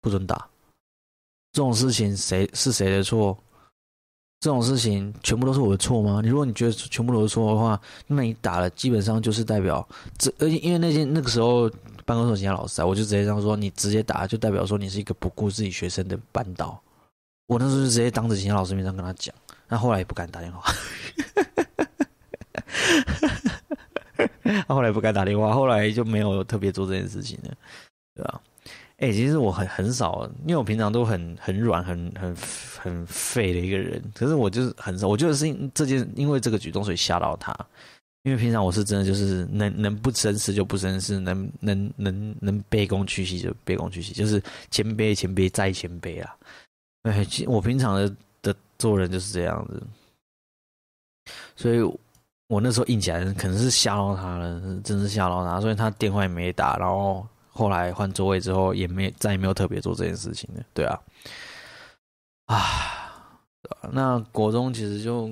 [0.00, 0.48] 不准打，
[1.52, 3.38] 这种事情谁是谁的错？
[4.42, 6.20] 这种事情全部都是我的错吗？
[6.20, 11.70] 你如果你觉得全部都是错的话，那你打了基本上就是代表这，而且因为那些那个时候
[12.04, 16.76] 办公室其他老师啊，我就直接这样说，你直接打就代表说你是一个不顾自己学生的班导。
[17.46, 19.32] 我那时候就直接当着其他老师面上跟他讲，
[19.68, 20.60] 那后来也不敢打电话。
[24.66, 27.54] 他后来不敢打电话，后来就没有特别做这件事情了，
[28.16, 28.40] 对吧？
[29.02, 32.36] 哎，其实我很很少，因为我平常都很很软、很很
[32.80, 34.00] 很废的一个人。
[34.14, 37.52] 可是我就是很少，我觉得是这件因为这个举动所以吓到他。
[38.22, 46.36] 因为平常我是真的就是能能不绅士就不绅士，能能能能卑躬屈膝就卑躬屈膝，就是谦卑谦卑再谦卑啊。
[47.02, 49.82] 哎，我平常的的做人就是这样子，
[51.56, 51.80] 所以
[52.46, 61.00] 我那时候硬起来，可能是吓到他了，真是吓到他，所以他电话也没打，然后后来换座位之后，也没再也没有特别做这件事情了，对啊，
[62.46, 62.56] 啊，
[63.92, 65.30] 那国中其实就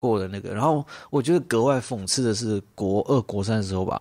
[0.00, 4.00] 过了那个，然后我觉得格外讽刺的是国二、国三的时候吧，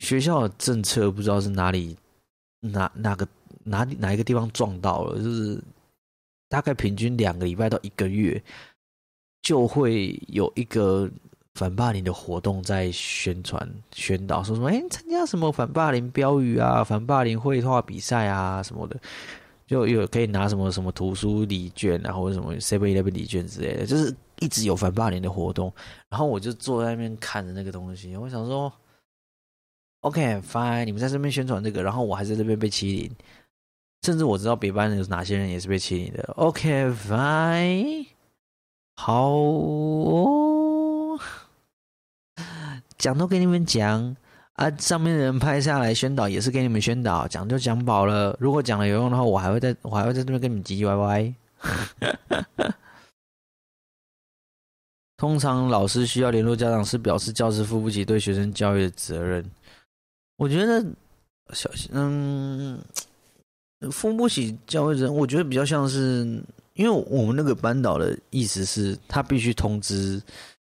[0.00, 1.96] 学校的政策不知道是哪里
[2.60, 3.26] 哪哪个。
[3.66, 5.16] 哪里哪一个地方撞到了？
[5.22, 5.58] 就是
[6.50, 8.38] 大概平均两个礼拜到一个月，
[9.40, 11.10] 就会有一个
[11.54, 18.98] 反霸凌的活动在宣传宣导，说什么哎，参加什么反霸凌标语啊，反霸凌绘画比赛啊什么的，
[19.66, 25.72] 就有可以拿什么什么图书礼券啊，或者什么 Seven Eleven 礼券之类的，就是一直有反霸凌的活动。
[26.10, 28.72] 然后我就坐在那边看着那个东西，我想说
[30.00, 33.10] ，OK，fine，你们在这边宣传这个，然后我还在这边被欺凌。
[34.02, 36.22] 甚至我知道别班有哪些人也是被欺凌的。
[36.36, 38.06] OK，fine，
[38.96, 39.32] 好，
[43.04, 44.16] 讲都给你们讲
[44.54, 48.34] 啊，上面的人拍下来宣导也是给你们宣导，讲就讲饱了。
[48.40, 51.34] 如果讲了有用的话，我还会在，我还会在这边跟你们唧唧歪歪。
[55.18, 59.44] 通常老师需要联络家长，是表示教师负不起对学生教育的责任。
[60.36, 60.82] 我觉得
[61.52, 62.80] 小嗯。
[63.90, 70.22] 负不起教育责任，我觉得比较像是，因为我们那个班导的意思是，他必须通知，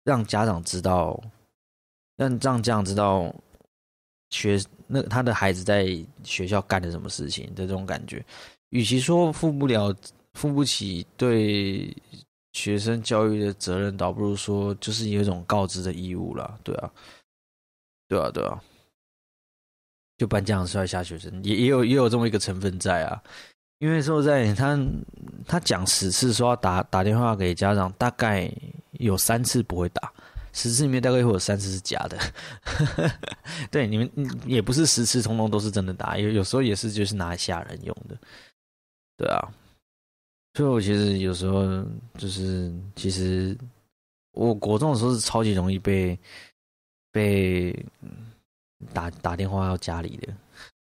[0.03, 1.23] 让家长知道，
[2.17, 3.35] 让让家长知道
[4.31, 5.87] 学那他的孩子在
[6.23, 8.25] 学校干了什么事情的这种感觉。
[8.71, 9.95] 与其说负不了、
[10.35, 11.95] 负不起对
[12.53, 16.59] 学生教育的责任，倒不如说就是有一种告知的义务了。
[16.63, 16.91] 对啊，
[18.09, 18.63] 对啊，对啊。
[20.19, 23.21] 就颁奖摔下学生，也也有也有这么一个成分在啊。
[23.79, 24.79] 因为说在他
[25.45, 28.49] 他讲十次说要打打电话给家长，大概
[28.93, 30.13] 有三次不会打，
[30.53, 32.19] 十次里面大概会有三次是假的。
[33.71, 34.11] 对，你们
[34.47, 38.17] 也不是十次通通都是真的打，有有时候也是就是拿来吓人用的。
[39.17, 39.53] 对啊，
[40.55, 41.85] 所以我其实有时候
[42.19, 43.57] 就是其实
[44.33, 46.19] 我国中的时候是超级容易被
[47.11, 47.87] 被。
[48.93, 50.19] 打打电话到家里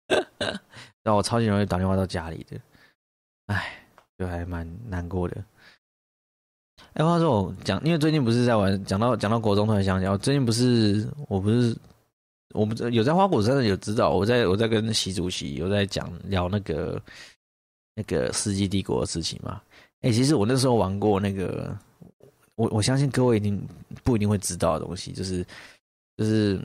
[0.10, 0.26] 的，
[1.04, 2.60] 让我超级容易打电话到家里的，
[3.46, 3.86] 哎，
[4.18, 5.38] 就还蛮难过的。
[6.94, 11.76] 哎，话说我讲，因为最近不是在玩，讲到讲到国中，突然想起来，我最近不是，我不是，
[12.54, 17.02] 我不有在花果山的有知道，我在我在跟习主席有在讲聊那个
[17.96, 19.62] 那个世纪帝国的事情嘛。
[20.02, 21.78] 哎，其实我那时候玩过那个
[22.56, 23.62] 我我相信各位一定
[24.04, 25.46] 不一定会知道的东西，就是
[26.18, 26.60] 就是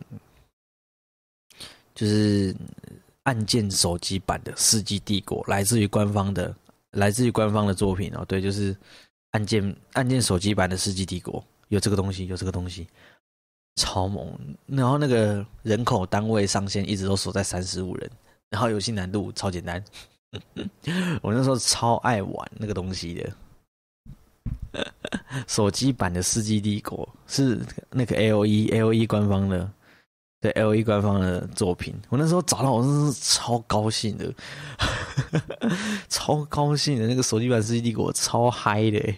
[1.94, 2.52] 就是
[3.22, 6.52] 按键手机版的《世纪帝国》，来自于官方的，
[6.90, 8.24] 来自于官方的作品哦。
[8.26, 8.76] 对，就是
[9.36, 12.88] 按键按键手机版的《世纪帝国》，有这个东西，有这个东西，
[13.74, 14.34] 超猛。
[14.64, 18.10] 然后那个人口单位上限一直都锁在三十五人，
[18.48, 19.84] 然后游戏难度超简单。
[21.20, 23.30] 我那时候超爱玩那个东西的。
[25.46, 29.70] 手机版的《世纪帝国》是那个 L E L E 官方的，
[30.40, 31.94] 对 L E 官方的作品。
[32.08, 34.32] 我那时候找到，我真是超高兴的，
[36.08, 37.06] 超高兴的。
[37.06, 39.14] 那个手机版《世纪帝国》超嗨的，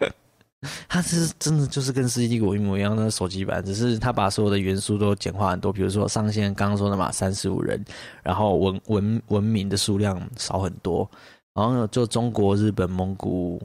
[0.88, 5.72] 它是真的就是跟《世纪帝国》一模一样的手机版，只是它把所有的元素都简化很多。
[5.72, 7.84] 比如说上线刚刚说的嘛，三十五人，
[8.22, 11.10] 然后文文文明的数量少很多，
[11.54, 13.60] 然后就中国、日本、蒙古。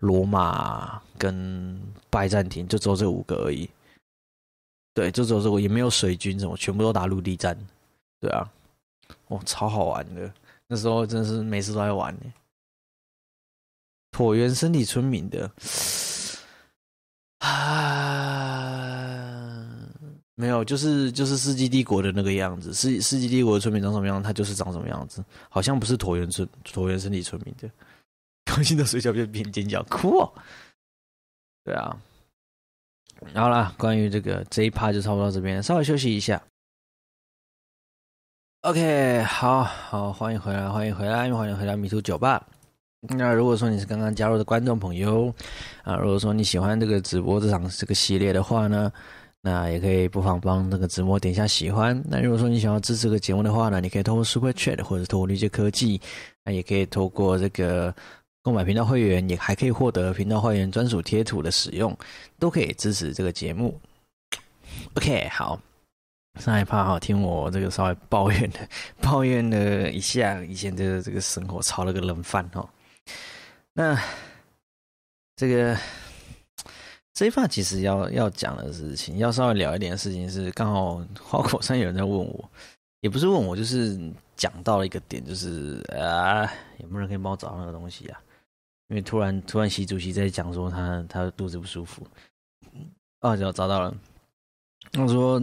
[0.00, 1.78] 罗马跟
[2.08, 3.68] 拜占庭就只有这五个而已，
[4.94, 7.54] 对，就只有这个，也没有水军什么，全部都打陆地战，
[8.18, 8.50] 对啊，
[9.28, 10.32] 哦，超好玩的，
[10.72, 12.32] 那时候真是每次都在玩呢。
[14.12, 15.50] 椭圆身体村民的
[17.38, 17.66] 啊，
[20.36, 27.68] 没有，就是就是世纪帝国的那个样子，世世纪帝国的村民长什么样，他就是长什么样子，好像不是椭圆村椭圆身体村民的。
[28.44, 30.32] 高兴的水饺变变尖叫，哭哦！
[31.64, 32.00] 对啊，
[33.34, 36.42] 好了，关于这个这一趴就差不多到这边，稍微休息一下。
[38.62, 42.46] OK，好好，欢迎回来，欢迎回来，欢迎回来迷途酒吧。
[43.00, 45.32] 那如果说你是刚刚加入的观众朋友
[45.82, 48.92] 啊，如果说你喜欢这个直播这场这个系列的话呢，
[49.40, 51.98] 那也可以不妨帮这个直播点一下喜欢。
[52.06, 55.98] 那如果说你想要支持这个节目的话呢，你可以通过 Super Chat 或者通过绿界科技，
[56.44, 57.94] 那也可以透过这个。
[58.42, 61.94] 购买频道会员也还可以获得频道会员专属贴图的使用，
[62.38, 63.78] 都可以支持这个节目。
[64.94, 65.60] OK，好，
[66.38, 68.60] 上一趴哈，听我这个稍微抱怨的，
[69.02, 72.68] 抱怨了一下以前的这个生活，炒了个冷饭哈。
[73.72, 73.98] 那
[75.36, 75.76] 这个
[77.12, 82.50] 这一趴其实要要讲的事情，要稍微聊一点事情是，刚好花果山有人在问我，
[83.00, 83.98] 也不是问我，就是
[84.36, 86.44] 讲到了一个点，就是啊，
[86.78, 88.20] 有没有人可以帮我找到那个东西啊？
[88.88, 92.06] 因为突然突然习主席在讲说他他肚子不舒服，
[93.20, 93.94] 哦，就找到了。
[94.92, 95.40] 他说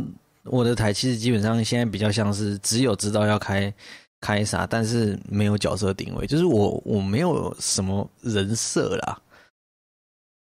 [0.50, 3.74] 我的台其实基本上现在比较像是只有知道要开
[4.22, 9.22] 开啥，但是没有角色定位，就是我我没有什么人设啦。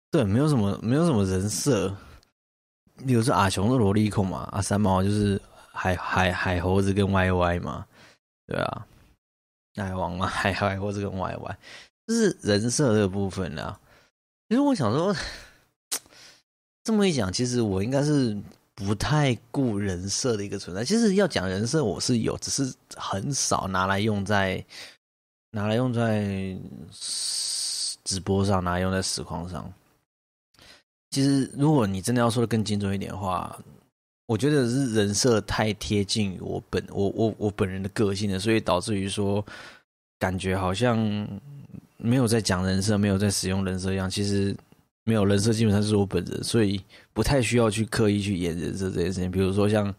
[0.09, 1.95] 对，没有什么没有什么人设。
[3.05, 5.39] 比如说阿雄是萝莉控嘛，阿三毛就是
[5.71, 7.85] 海海海猴子跟 Y Y 嘛，
[8.47, 8.87] 对啊，
[9.75, 11.57] 海王嘛， 海海猴子跟 Y Y。
[12.07, 13.79] 就是人设这个部分啦。
[14.49, 15.13] 其实我想说，
[16.83, 18.35] 这么一讲，其实我应该是
[18.77, 20.85] 不太顾人设的一个存在。
[20.85, 24.63] 其实要讲人设，我是有，只是很少拿来用在
[25.49, 26.55] 拿来用在
[28.03, 29.73] 直播上，拿来用在实况上。
[31.09, 33.59] 其实，如果你真的要说的更精准一点的话，
[34.27, 39.43] 我觉得是人设太贴近我本我我我本人的个性了，所以导致于说，
[40.19, 41.27] 感觉好像。
[41.99, 44.55] 没有在讲人设，没有在使用人设一样，其实
[45.07, 46.81] 没有人设，基本上是我本人，所以
[47.13, 49.31] 不太需要去刻意去演人设这件事情。
[49.31, 49.93] 比如说像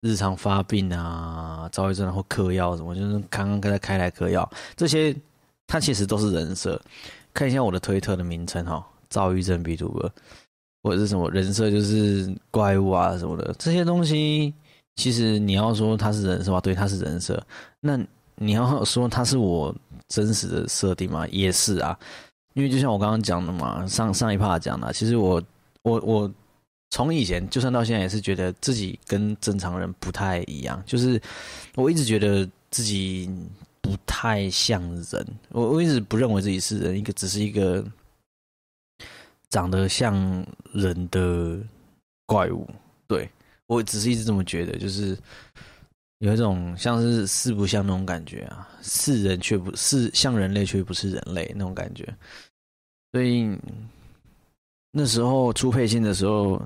[0.00, 5.14] 日常发病啊、躁郁症或嗑药什么，就是刚刚跟他开来嗑药，这些
[5.68, 6.80] 它其实都是人设。
[7.32, 10.12] 看一下我的推特的名称哈，躁郁症 B 主播，
[10.82, 14.52] 或者是什么人设，就是怪物啊什么的这些东西，
[14.96, 17.40] 其实你要说它是人设吧，对，它是人设。
[17.78, 17.96] 那
[18.34, 19.72] 你要说他是我。
[20.08, 21.94] 真实的设定吗，也是啊，
[22.58, 25.40] 因为就像我刚刚讲的嘛，上上一趴讲的，其实我
[25.82, 26.34] 我我
[26.90, 31.22] 从以前就算到现在，也是觉得自己跟正常人不太一样，就是
[31.76, 33.30] 我一直觉得自己
[33.80, 37.84] 不太像人，我我一直不认为自己是人，一个只是一个
[39.50, 41.56] 长得像人的
[42.26, 42.68] 怪物，
[43.06, 43.30] 对
[43.68, 45.16] 我只是一直这么觉得，就是。
[46.20, 52.12] 有一种像是四不像那种感觉啊，是人却不是像人类，却不是人类那种感觉。
[53.12, 53.56] 所以
[54.90, 56.60] 那时候出配信的时候，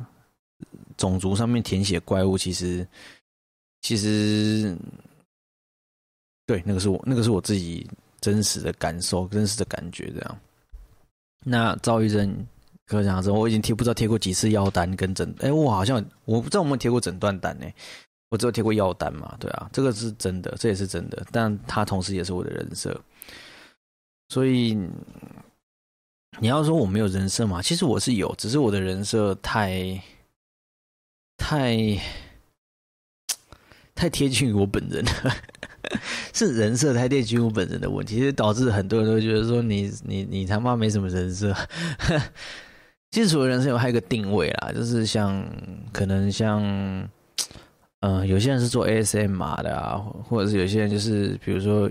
[0.97, 2.86] 种族上面填写怪物，其实
[3.80, 4.76] 其实
[6.47, 7.88] 对那个是我那个是我自己
[8.20, 10.38] 真实的感受、真实的感觉这样。
[11.45, 12.47] 那赵医生，
[12.86, 17.66] 可想而知，我已经贴不知道贴过几次药单跟诊，哎，我好像我不知道我们贴过诊断单呢。
[18.30, 22.99] 我只有贴过药单嘛，对啊，这个是真的，这也是真的，但他同时也是我的人设，
[24.30, 24.74] 所以
[26.41, 27.61] 你要说我没有人设嘛？
[27.62, 30.01] 其实我是有，只是我的人设太
[31.37, 31.76] 太
[33.95, 35.05] 太贴近于我本人，
[36.33, 41.55] 是人设太贴近于我本人的问题，其实导致很多人都觉得说你你你他妈没什么人设。
[43.12, 45.47] 其实除了人设，还有一个定位啦，就是像
[45.93, 46.62] 可能像
[48.01, 51.89] 嗯，有些人是做 ASM 码的啊，或者是有些人就是比如说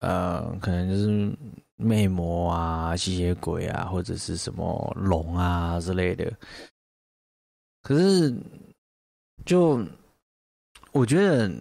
[0.00, 1.32] 呃，可能就是。
[1.76, 6.32] 魅魔啊，吸血鬼啊，或者是什么龙啊之类的。
[7.82, 8.34] 可是，
[9.44, 9.86] 就
[10.92, 11.52] 我觉得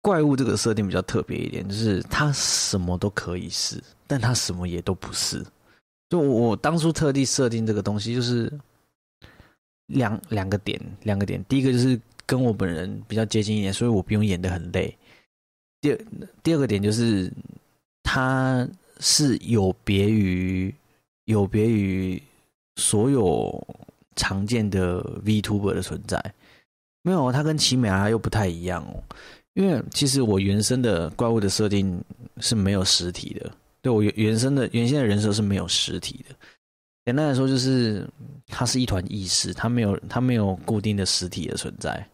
[0.00, 5.44] 怪物这个设定比较特别一点，就是它什么都可以是，但它什么也都不是。
[6.08, 8.50] 就我当初特地设定这个东西，就是
[9.86, 11.44] 两两个点，两个点。
[11.44, 14.96] 第一个就是跟我本人比较接近一点，所以我不用演的很累。
[15.80, 15.98] 第二
[16.42, 17.32] 第二个点就是
[18.04, 18.66] 他。
[19.00, 20.74] 是有别于
[21.24, 22.20] 有别于
[22.76, 23.66] 所有
[24.16, 26.20] 常见的 Vtuber 的存在，
[27.02, 29.02] 没有它跟奇美拉又不太一样哦。
[29.54, 32.02] 因为其实我原生的怪物的设定
[32.38, 33.50] 是没有实体的，
[33.82, 36.34] 对我原原生的原先的人设是没有实体的。
[37.04, 38.08] 简单来说，就是
[38.46, 42.08] 它是一团意识，它没有它没有固定的实体的存在。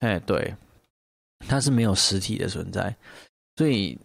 [0.00, 0.54] 哎，对，
[1.46, 2.94] 它是没有实体的存在，
[3.56, 3.98] 所以。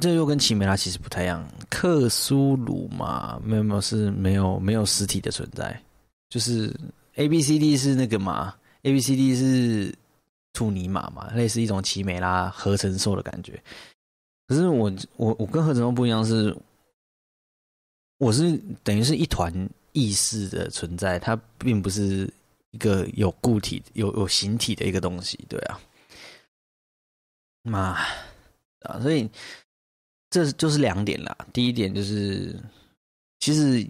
[0.00, 5.82] 这又跟奇美拉其实不太一样，克苏鲁嘛，没有没有是没有没有实体的存在，
[6.28, 6.70] 就是
[7.14, 9.94] A B C D 是那个嘛，A B C D 是
[10.52, 13.62] 兔尼玛嘛，类似一种奇美拉合成兽的感觉。
[14.46, 16.54] 可是我我我跟合成兽不一样，是
[18.18, 19.50] 我是等于是一团
[19.92, 22.30] 意识的存在，它并不是
[22.72, 25.80] 一个有固体有有形体的一个东西，对啊，
[27.62, 27.96] 妈
[28.80, 29.26] 啊，所以。
[30.30, 31.36] 这就是两点啦。
[31.52, 32.54] 第一点就是，
[33.40, 33.80] 其实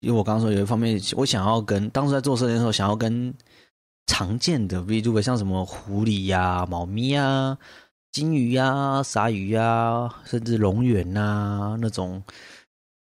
[0.00, 3.32] 因为我刚刚说有一方面，我想要跟当时在做设计的时候，想要跟
[4.06, 7.56] 常见的 v t u b e 像什么狐狸呀、猫咪呀、
[8.12, 12.22] 金鱼呀、鲨鱼呀，甚至龙源呐那种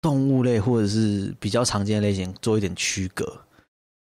[0.00, 3.40] 动物类或者是比较常见的类型做一点区隔，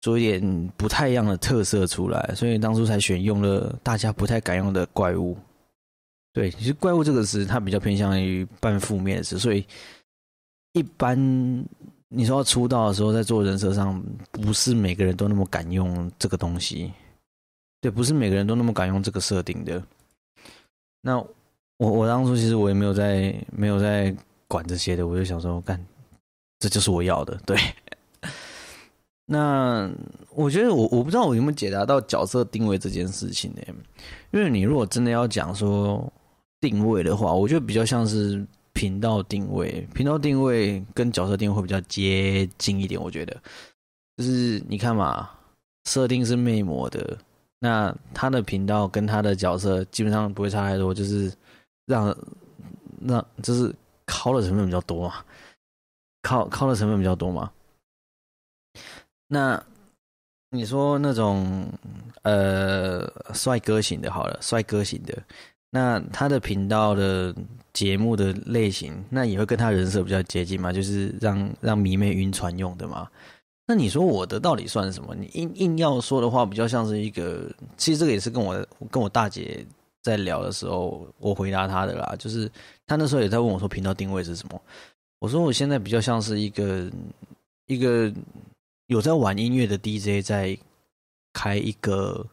[0.02, 5.38] 做一点不太一样的特色出来，所以当初才选用了大家不太敢用的怪物。
[6.40, 9.66] 对，其实怪物这个词，它比较偏向于半负面的词，所以
[10.72, 11.18] 一般
[12.08, 16.94] 你说要出道的时候，在做人设上，不是每个人都那么敢用这个东西。
[17.82, 19.84] 对，不是每个人都那么敢用这个设定的。
[21.02, 21.18] 那
[21.76, 24.16] 我我当初其实我也没有在没有在
[24.48, 25.78] 管这些的，我就想说，干，
[26.60, 27.38] 这就是我要的。
[27.46, 27.60] 对。
[29.28, 29.92] 那
[30.34, 33.62] 我觉得我我不知道我有没有解答到角色定位这件事情呢？
[34.32, 36.10] 因为你如果真的要讲说。
[36.60, 43.02] 定位的话，我觉得比较像是频道定位，频道定位跟角色定位会比较接近一点。
[43.02, 43.42] 我觉得，
[44.18, 45.30] 就是你看嘛，
[45.86, 47.18] 设定是魅魔的，
[47.60, 51.32] 那他的频道跟他的角色基本上不会差太多，就是
[51.86, 52.16] 让
[53.02, 53.74] 让就是
[54.06, 55.24] 靠的成分比较多嘛，
[56.22, 57.52] 靠靠的成分比较多嘛。
[59.28, 59.62] 那
[60.50, 61.72] 你说那种
[62.24, 65.24] 呃帅哥型的，好了，帅哥型的。
[65.72, 67.34] 那他的频道的
[67.74, 70.74] 节目的类型，那也会跟他人设比较接近嘛？
[70.74, 73.08] 就是让让迷妹晕船用的嘛？
[73.68, 75.14] 那你说我的到底算什么？
[75.14, 77.48] 你硬硬要说的话，比较像是一个，
[77.78, 79.64] 其实这个也是跟我跟我大姐
[80.02, 82.16] 在聊的时候，我回答她的啦。
[82.18, 82.52] 就是
[82.88, 84.60] 她那时候也在问我说，频道定位是什么？
[85.20, 86.90] 我说我现在比较像是一个
[87.68, 88.12] 一个
[88.88, 90.58] 有在玩音乐的 DJ，在
[91.32, 92.26] 开一个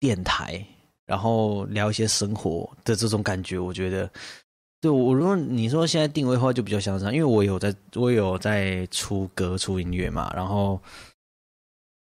[0.00, 0.66] 电台。
[1.06, 4.10] 然后聊一些生活的这种感觉，我觉得，
[4.80, 10.80] 对我如果你说现在定位的话，就比较像这样，因为我有在，我有在出歌、出音乐嘛，然后，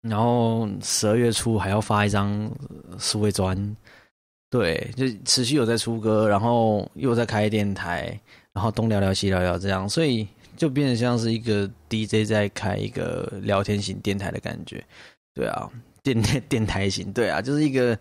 [0.01, 2.51] 然后十二月初还要发一张
[2.99, 3.77] 数位专，
[4.49, 8.19] 对，就持续有在出歌，然后又在开电台，
[8.55, 10.27] 然后东聊聊西聊聊这样，所以
[10.57, 14.83] 就变得像是一个 DJ 在开一个聊天型电台的感觉，
[15.35, 15.71] 对啊，
[16.03, 17.99] 电电台型，对啊，就是一个。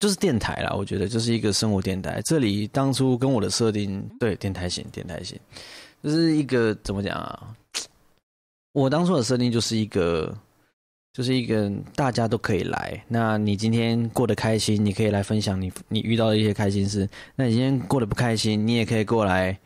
[0.00, 2.22] 就是电台啦，我觉得就是一个生活电台。
[2.24, 5.38] 这里当初跟我的设定，对电台型，电台型，
[6.02, 7.54] 就是一个怎么讲啊？
[8.72, 10.34] 我当初的设定就是一个，
[11.12, 13.04] 就是一个大家都可以来。
[13.08, 17.06] 那你今天过得开心，你可以来分享你你遇到的一些开心事。
[17.36, 19.58] 那你今天过得不开心，你也可以过来，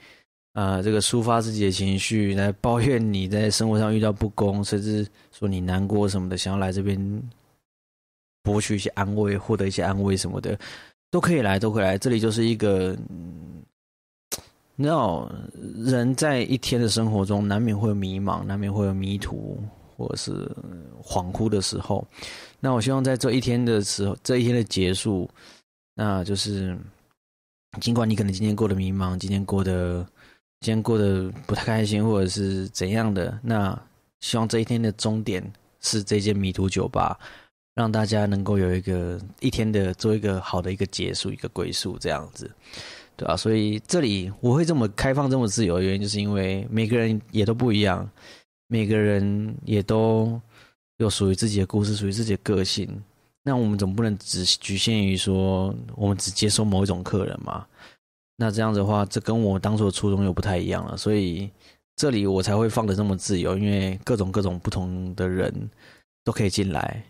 [0.55, 7.23] 啊，这个抒发自己的情绪，来抱怨你在生活上遇到不公，甚至说你难过什么的，想要来这边。
[8.45, 10.57] 博取一些安慰，获得一些安慰什么的，
[11.11, 11.99] 都可以来，都可以来。
[11.99, 12.97] 这里就是一个
[14.77, 15.31] 你知道，
[15.77, 19.59] 人在一天的生活中，难免会有迷茫，难免会有迷途，
[19.97, 20.33] 或者是
[21.03, 22.07] 恍惚的时候。
[22.61, 25.29] 那我希望在这一天的时候，这一天的结束，
[25.95, 26.77] 那就是
[27.81, 30.07] 尽管你可能今天过得迷茫，今天过得
[30.61, 33.81] 今天过得不太开心，或者是怎样的，那
[34.21, 35.43] 希望这一天的终点
[35.81, 37.19] 是这间迷途酒吧，
[37.75, 42.51] 让大家能够有一个一天的做一个好的一个结束，一个归宿，这样子。
[43.17, 48.09] 对啊，所以这里我会这么开放、这么自由的原因，就是因为每个人也都不一样，
[48.67, 50.41] 每个人也都
[50.97, 52.89] 有属于自己的故事、属于自己的个性。
[53.45, 57.67] 那我们总不能只局限于说我们只接受某一种客人嘛？
[58.37, 60.97] 那这样子的话，这跟我当初的初衷又不太一样了。
[60.97, 61.49] 所以
[61.95, 65.53] 这里我才会放的这么自由，因为各种各种不同的人
[66.25, 67.05] 都可以进来，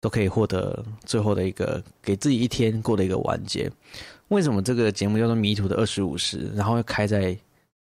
[0.00, 3.70] 都可以获得最后的一个给自己一天过的一个完结。
[4.28, 7.36] 为什么这个节目叫做《迷途的二十五时》，然后要开在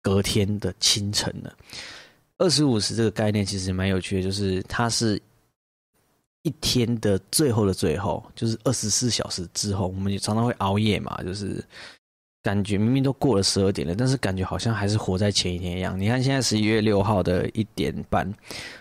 [0.03, 1.51] 隔天的清晨呢？
[2.36, 5.20] 二十五时这个概念其实蛮有趣的，就是它是
[6.42, 9.86] 一天的最后的最后，就是二十四小时之后。
[9.88, 11.64] 我们也常常会熬夜嘛，就是
[12.42, 15.99] 感觉明明都过了十二点了，但是感觉好像还是活在前一天一样。
[15.99, 18.32] 你看现在十一月六号的一点半，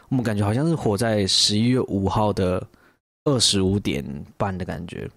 [0.10, 2.62] 我们感觉好像是活在十一月五号的
[3.28, 4.04] 二十五点
[4.38, 5.10] 半的感觉。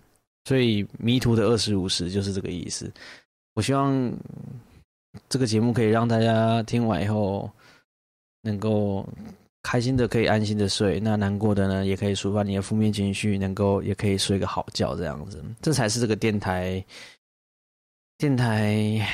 [0.44, 2.90] 所以迷途的二十五时就是这个意思。
[3.54, 4.12] 我希望
[5.28, 7.50] 这个节目可以让大家听完以后，
[8.42, 9.06] 能够
[9.62, 16.84] 开心的可以安心的睡，那难过的呢也可以抒发你的负面情绪，能够也可以睡个好觉，这样子，这才是这个电台
[18.16, 19.06] 电台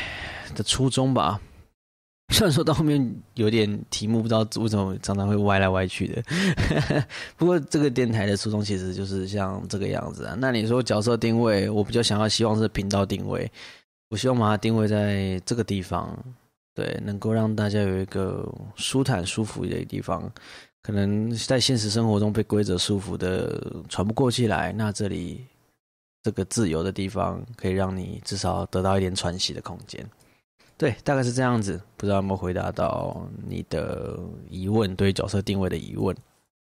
[0.55, 1.41] 的初衷吧。
[2.35, 6.23] 虽然说到后面有点题目不知道为什么常常会歪来歪去的，
[7.37, 10.37] 不过这个电台的初衷其实就是像这个样子啊。
[10.39, 13.51] 那你说角色定位，我比较想要希望是频道定位，
[14.11, 16.19] 我希望把它定位在这个地方，
[16.75, 20.31] 对，能够让大家有一个舒坦舒服的地方。
[20.83, 25.45] 可能在现实生活中被规则束缚的喘不过气来，那这里
[26.23, 30.05] 这个自由的地方可以让你至少得到一点喘息的空间。
[30.79, 34.19] 对，大概是这样子，不知道有没有回答到你的
[34.51, 36.15] 疑问，对角色定位的疑问。